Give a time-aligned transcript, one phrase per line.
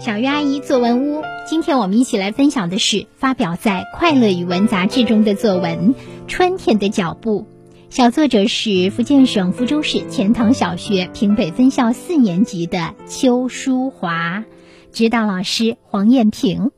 [0.00, 5.94] 小鱼阿姨作文屋，今天我们一起来分享的是发表在《快乐语文》杂志中的作文
[6.26, 7.42] 《春天的脚步》。
[7.90, 14.44] 小作者是福建省福州市钱塘小学平北分校四年级的邱淑华，
[14.92, 16.70] 指导老师黄艳平。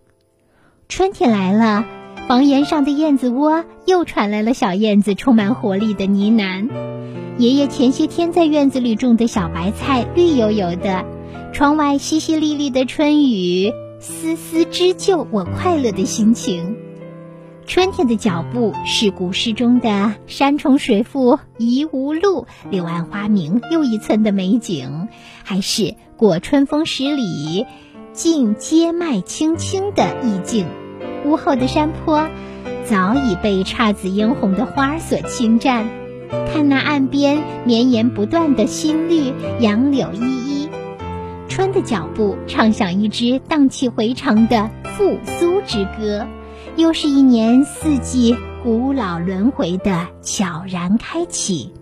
[0.88, 1.84] 春天来了，
[2.26, 6.68] 房檐上的燕子窝又传来了小燕子充满活力的呢喃。
[7.38, 11.04] 爷爷前些天在院子里种的小白菜绿油油的。
[11.52, 16.77] 窗外淅淅沥沥的春雨，丝丝织就我快乐的心情。
[17.66, 25.09] 春天的脚步是古诗中的“山重水复疑无路，柳暗花明又一村”的美景，
[25.42, 27.66] 还是“过春风十里，
[28.12, 30.66] 尽阶脉青青”的意境？
[31.24, 32.28] 屋后的山坡
[32.84, 35.88] 早已被姹紫嫣红的花所侵占，
[36.52, 40.48] 看那岸边绵延不断的新绿，杨柳依依。
[41.58, 46.24] 春的脚步，唱响一支荡气回肠的复苏之歌，
[46.76, 51.73] 又是一年四季古老轮回的悄然开启。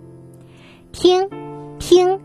[0.93, 1.29] 听，
[1.79, 2.21] 听，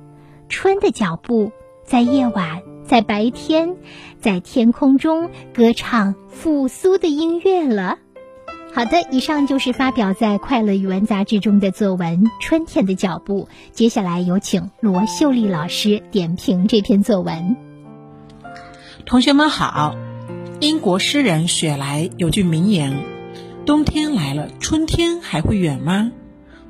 [0.48, 1.52] 春的脚步，
[1.84, 3.76] 在夜晚，在白天，
[4.22, 7.98] 在天空中歌唱复苏的音乐了。
[8.74, 13.44] 好的，以上就是发表在《快乐语文》杂志中的作文《春天的脚步》。
[13.74, 17.58] 接下来有请罗秀丽老师点评这篇作文。
[19.06, 19.98] 同学们好，
[20.62, 22.98] 英国诗人雪莱有句名言
[23.68, 26.14] ：“冬天来了，春天还会远吗？”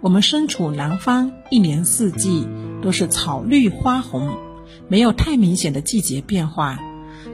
[0.01, 2.47] 我们身处南方，一年四季
[2.81, 4.37] 都是草绿花红，
[4.87, 6.79] 没有太明显的季节变化。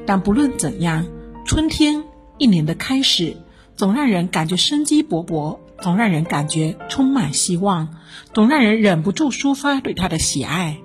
[0.05, 1.05] 但不论怎样，
[1.45, 2.03] 春天
[2.37, 3.37] 一年的开始。
[3.77, 7.89] 总让人感觉生机勃勃，总让人感觉充满希望，
[8.33, 10.79] 总让人忍不住抒发对他的喜爱。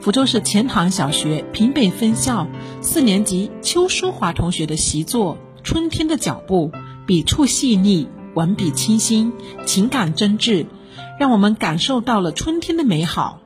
[0.00, 2.48] 福州市钱塘小学平北分校
[2.80, 6.70] 四年级邱淑华同学的习作《春天的脚步》，
[7.04, 9.34] 笔触细腻，文笔清新，
[9.66, 10.66] 情感真挚，
[11.20, 13.42] 让我们感受到了春天的美好。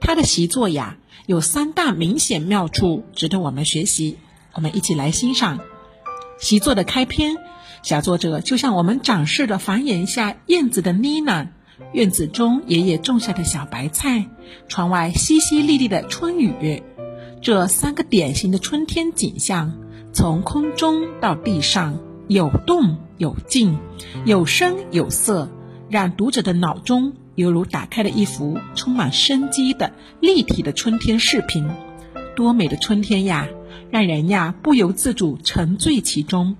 [0.00, 4.18] 他的习作呀，有三大明显妙处，值得我们学习。
[4.52, 5.60] 我们一起来欣赏
[6.42, 7.36] 习作的开篇。
[7.82, 11.48] 小作者就向我们展示了繁衍下燕子的呢喃，
[11.92, 14.28] 院子中爷爷种下的小白菜，
[14.68, 16.82] 窗外淅淅沥沥的春雨，
[17.40, 19.72] 这三个典型的春天景象，
[20.12, 23.78] 从空中到地上，有动有静，
[24.24, 25.48] 有声有色，
[25.88, 31.68] 让读者的脑中犹如打开了一幅充满生机的立体的春天视频。
[32.34, 33.48] 多美的春天呀，
[33.90, 36.56] 让人呀不由自主沉醉其中。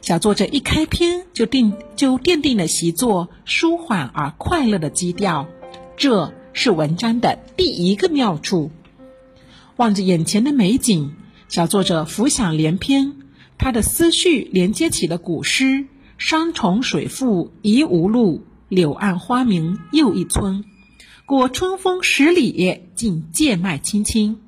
[0.00, 5.48] 小作者一开篇就定就奠定了习作舒缓而快乐的基调，
[5.96, 8.70] 这是文章的第一个妙处。
[9.76, 11.12] 望着眼前的美景，
[11.48, 13.16] 小作者浮想联翩，
[13.58, 15.86] 他的思绪连接起了古诗
[16.16, 20.64] “山重水复疑无路，柳暗花明又一村。
[21.26, 24.38] 过春风十里，尽阶脉青青”，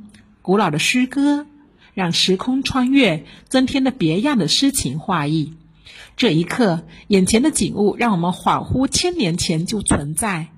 [0.51, 1.47] 古老的诗歌。
[1.95, 5.55] 让时空穿越增添了别样的诗情画意。
[6.17, 10.49] 这一刻，眼前的景物让我们恍惚千年前就存在，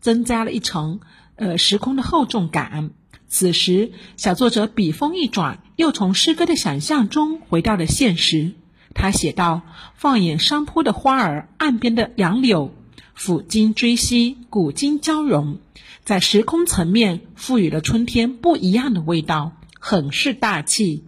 [0.00, 1.00] 增加了一层
[1.34, 2.90] 呃时空的厚重感。
[3.28, 8.52] 此时，小作者笔锋一转，又从诗歌的想象中回到了现实。
[8.94, 9.62] 他写道
[9.94, 12.74] ：“放眼山坡的花儿，岸边的杨柳，
[13.20, 15.58] 抚今追昔，古今交融，
[16.04, 21.04] 在时空层面赋予了春天不一样的味道。”很是大气，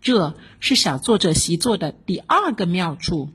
[0.00, 3.28] 这是小作者习作的第二个妙处。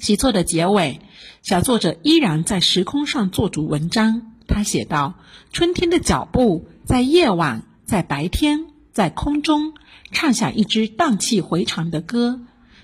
[0.00, 1.00] 习作的结尾，
[1.42, 4.32] 小作者依然在时空上做足文章。
[4.48, 5.14] 他写道
[5.52, 9.74] ：“春天的脚步，在夜晚，在白天，在空中，
[10.10, 12.40] 唱响一支荡气回肠的歌，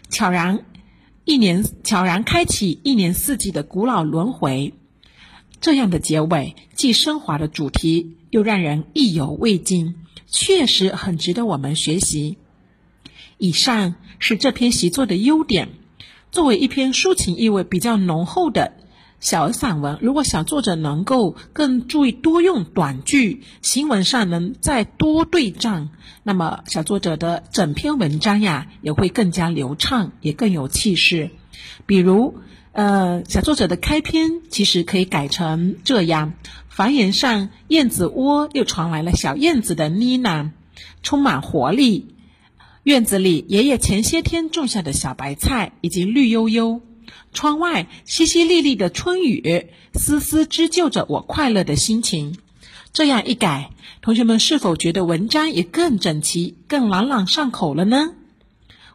[0.08, 0.64] 悄然
[1.26, 4.72] 一年悄然开启一年四季的古老轮回。”
[5.60, 9.96] 这样的结尾，既升华了主题，又让人意犹未尽。
[10.28, 12.36] 确实很值得我们学习。
[13.38, 15.68] 以上是这篇习作的优点。
[16.30, 18.74] 作为一篇抒情意味比较浓厚的
[19.20, 25.90] 小散文，如果小作者能够更注意多用短句，行文上能再多对仗，
[26.22, 31.30] 那么小作者的整篇文章呀也会更加流畅，也更有气势。
[31.86, 32.38] 比如。
[32.78, 36.34] 呃，小作者的开篇其实可以改成这样：
[36.68, 40.50] 房檐上燕子窝又传来了小燕子的呢喃，
[41.02, 42.14] 充满活力。
[42.82, 46.82] 院子里爷爷前些天种下的小白菜已经绿油油，
[47.32, 52.36] 窗外淅淅沥沥的春雨丝丝织就着我快乐的心情。
[52.92, 53.70] 这样一改，
[54.00, 58.14] 同学们是否觉得文章也更整齐、更朗朗上口了呢？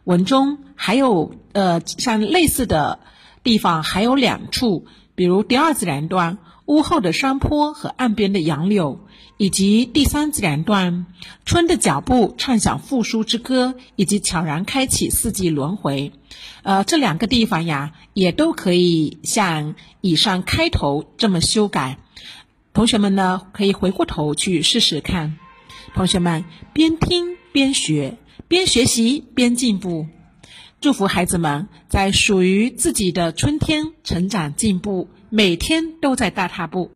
[0.04, 2.98] 文中还有呃像类似的
[3.44, 9.00] 地方还有两处，比如第二自然段屋后的山坡和岸边的杨柳，
[9.36, 11.06] 以及第三自然段
[11.44, 16.12] 春的脚步唱响复苏之歌，以及悄然开启四季轮回。
[16.62, 21.98] 呃，这两个地方呀，也都可以像以上开头这么修改。
[22.72, 25.36] 同学们呢，可以回过头去试试看。
[25.94, 28.16] 同学们边听边学。
[28.48, 30.08] 边学习边进步，
[30.82, 36.90] 祝福孩子们在属于自己的春天成长进步，每天都在大踏步。